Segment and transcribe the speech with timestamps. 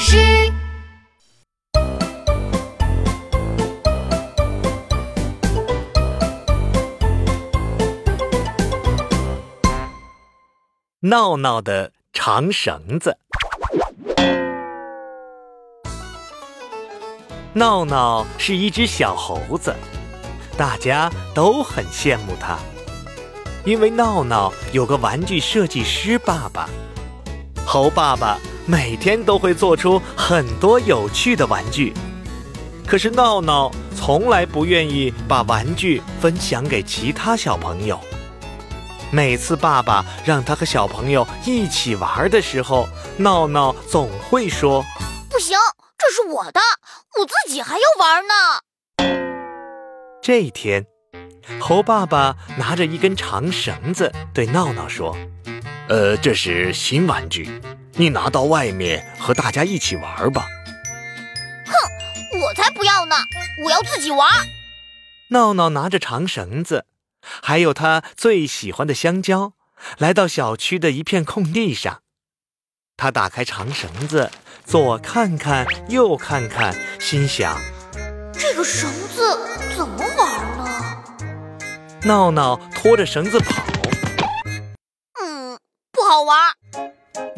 [0.00, 0.16] 师。
[11.00, 13.18] 闹闹的长绳子。
[17.52, 19.74] 闹闹是一只小猴子，
[20.56, 22.56] 大家都很羡慕它，
[23.66, 26.68] 因为闹闹有个玩具设计师爸爸。
[27.66, 31.92] 猴爸爸每天都会做出很多有趣的玩具，
[32.86, 37.98] 可是闹闹从来不愿意把玩具分享给其他小朋友。
[39.12, 44.84] 每次爸爸让他和小朋友一起玩的时候，闹闹总会说
[45.28, 45.58] ：“不行，
[45.98, 46.60] 这是我的，
[47.18, 48.34] 我自己还要玩呢。”
[50.22, 50.86] 这一天，
[51.58, 55.16] 猴爸爸拿着一根长绳子对闹闹说
[55.88, 57.60] ：“呃，这是新玩具，
[58.00, 60.46] 你拿到外面和大家一起玩吧。”
[61.68, 63.14] 哼，我才不要呢，
[63.62, 64.26] 我要自己玩。
[65.32, 66.86] 闹闹拿着长绳子。
[67.42, 69.52] 还有他最喜欢的香蕉，
[69.98, 72.00] 来到小区的一片空地上。
[72.96, 74.30] 他打开长绳子，
[74.64, 77.60] 左看看，右看看，心想：
[78.32, 79.38] 这个绳子
[79.76, 80.64] 怎么玩呢？
[82.04, 83.62] 闹闹拖着绳子跑，
[85.22, 85.58] 嗯，
[85.92, 86.38] 不好玩。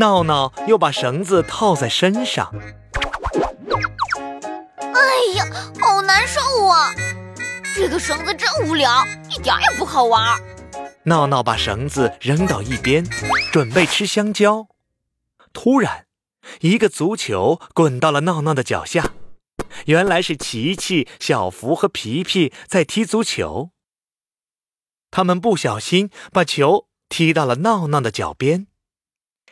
[0.00, 2.50] 闹闹又把绳子套在身上，
[4.94, 5.44] 哎呀，
[5.78, 6.90] 好难受啊！
[7.76, 10.40] 这个绳子真无聊，一点也不好玩。
[11.02, 13.04] 闹闹把绳子扔到一边，
[13.52, 14.68] 准备吃香蕉。
[15.52, 16.06] 突然，
[16.60, 19.12] 一个足球滚到了闹闹的脚下。
[19.84, 23.68] 原来是琪琪、小福和皮皮在踢足球。
[25.10, 28.68] 他们不小心把球踢到了闹闹的脚边。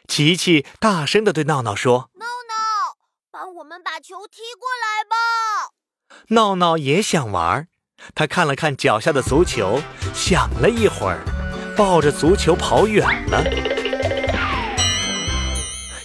[0.09, 2.97] 琪琪大声的对闹闹说：“闹闹，
[3.31, 5.15] 帮我们把球踢过来吧！”
[6.35, 7.69] 闹闹也想玩。
[8.15, 9.83] 他看了看脚下的足球，
[10.15, 11.21] 想了一会儿，
[11.77, 13.45] 抱着足球跑远了。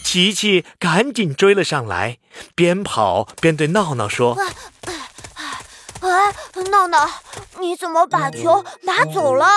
[0.03, 2.19] 琪琪赶紧追了上来，
[2.53, 4.37] 边跑边对闹闹说
[6.01, 6.35] ：“哎，
[6.69, 7.09] 闹闹，
[7.59, 9.47] 你怎么把球拿走了？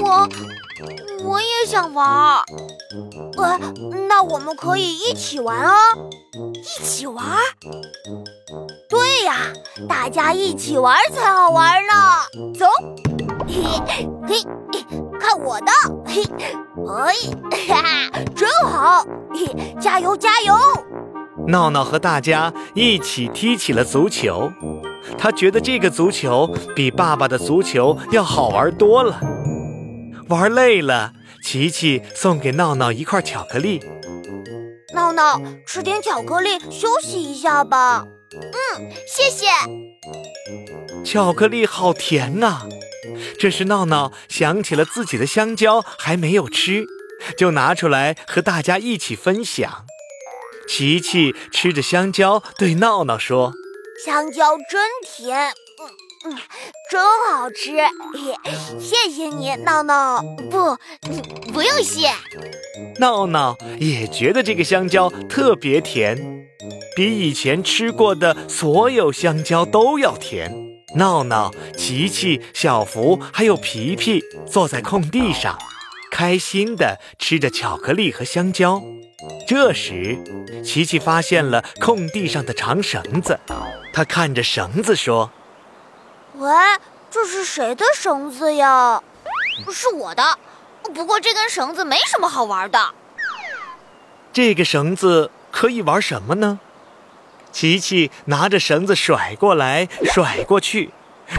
[0.00, 0.28] 我
[1.24, 2.42] 我也想玩。
[3.36, 3.58] 呃，
[4.08, 5.76] 那我们可以一起玩啊！
[6.54, 7.24] 一起玩？
[8.88, 9.36] 对呀，
[9.88, 11.92] 大家一起玩才好玩呢。
[12.58, 12.66] 走，
[13.48, 13.62] 嘿，
[14.28, 14.44] 嘿，
[15.18, 15.72] 看我的，
[16.06, 16.22] 嘿，
[16.88, 17.14] 哎，
[17.68, 19.04] 哈哈，真好！
[19.34, 20.54] 嘿，加油，加油！
[21.48, 24.52] 闹闹和大家一起踢起了足球，
[25.18, 29.20] 他觉得这个足球比爸爸的足球要好玩多了。
[30.28, 31.12] 玩累了，
[31.44, 33.80] 琪琪送给闹闹一块巧克力。
[34.94, 38.06] 闹闹，吃点巧克力休息一下吧。
[38.34, 39.46] 嗯，谢谢。
[41.04, 42.66] 巧克力好甜啊！
[43.38, 46.86] 这时闹闹想起了自己的香蕉还没有吃，
[47.36, 49.84] 就拿出来和大家一起分享。
[50.68, 53.52] 琪琪吃着香蕉，对闹闹说
[54.04, 56.38] ：“香蕉真甜，嗯嗯，
[56.90, 57.76] 真好吃。
[58.80, 60.22] 谢谢你，闹闹。
[60.50, 60.76] 不，
[61.52, 62.10] 不用谢。”
[62.98, 66.16] 闹闹也觉得这个香蕉特别甜，
[66.96, 70.52] 比以前吃过的所有香蕉都要甜。
[70.96, 75.58] 闹闹、琪琪、小福还有皮皮坐在空地上，
[76.10, 78.82] 开心地吃着巧克力和香蕉。
[79.46, 80.18] 这时，
[80.64, 83.38] 琪琪发现了空地上的长绳子，
[83.92, 85.30] 他看着绳子说
[86.38, 86.50] ：“喂，
[87.10, 89.02] 这是谁的绳子呀？
[89.72, 90.38] 是我的。”
[90.94, 92.94] 不过这根绳子没什么好玩的。
[94.32, 96.58] 这个绳子可以玩什么呢？
[97.52, 100.92] 琪琪拿着绳子甩过来甩过去，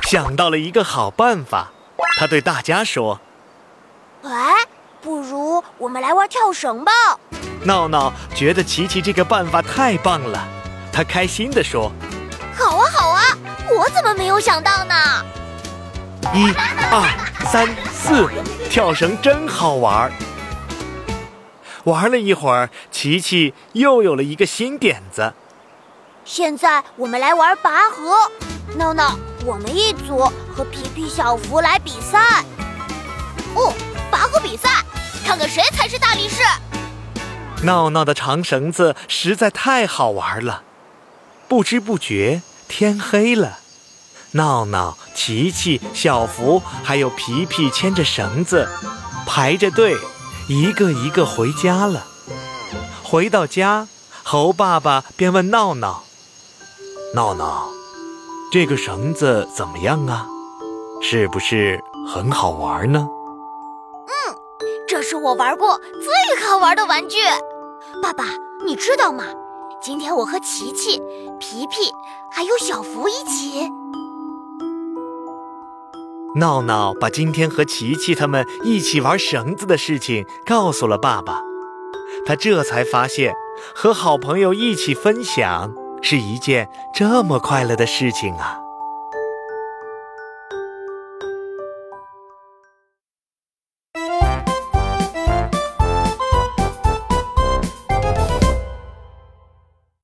[0.03, 1.72] 想到了一个好办法。
[2.19, 3.19] 他对大家说
[4.22, 4.31] ：“喂，
[5.02, 6.92] 不如我们来玩跳绳吧！”
[7.66, 10.48] 闹闹觉得琪琪这个办法太棒了，
[10.92, 12.12] 他开心地说：“好啊，好啊！
[13.83, 14.95] 我怎么没有想到呢？”
[16.33, 16.53] 一、
[16.89, 18.30] 二、三、四，
[18.69, 20.09] 跳绳真好玩。
[21.83, 25.33] 玩了一会儿，琪琪又有了一个新点子。
[26.24, 28.31] 现在我们来玩拔河。
[28.77, 30.19] 闹闹，我们一组
[30.56, 32.41] 和皮皮、小福来比赛。
[33.53, 33.74] 哦，
[34.09, 34.81] 拔河比赛，
[35.25, 36.41] 看看谁才是大力士。
[37.63, 40.63] 闹闹的长绳子实在太好玩了。
[41.50, 43.59] 不知不觉，天黑了。
[44.35, 48.68] 闹闹、琪琪、小福还有皮皮牵着绳子，
[49.27, 49.95] 排着队，
[50.47, 52.07] 一个一个回家了。
[53.03, 53.88] 回到家，
[54.24, 56.03] 猴爸爸便问闹闹
[57.13, 57.69] ：“闹闹，
[58.51, 60.25] 这个绳子怎么样啊？
[61.00, 63.07] 是不是很好玩呢
[64.09, 64.36] ？”“嗯，
[64.88, 67.18] 这是我玩过最好玩的玩具。
[68.01, 68.25] 爸爸，
[68.65, 69.25] 你知道吗？
[69.79, 71.00] 今天我和琪琪、
[71.39, 71.94] 皮皮
[72.31, 73.69] 还有小福一起。”
[76.35, 81.41] 闹闹把今天和琪琪他们一起玩绳子的事情告诉了爸爸，
[82.25, 83.35] 他这才发现
[83.75, 88.62] 和好朋友一起分享是一件这么快乐的事情啊。